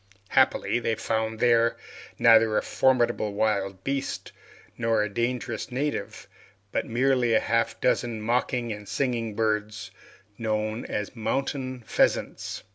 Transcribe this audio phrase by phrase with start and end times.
[0.29, 1.77] Happily, they found there,
[2.17, 4.31] neither a formidable wild beast
[4.75, 6.27] nor a dangerous native,
[6.71, 9.91] but merely half a dozen mocking and singing birds,
[10.39, 12.63] known as mountain pheasants.